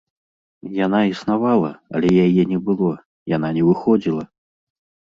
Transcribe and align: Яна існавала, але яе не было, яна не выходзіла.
Яна 0.85 1.01
існавала, 1.13 1.71
але 1.99 2.09
яе 2.25 2.43
не 2.55 2.59
было, 2.71 2.91
яна 3.39 3.47
не 3.61 3.71
выходзіла. 3.71 4.23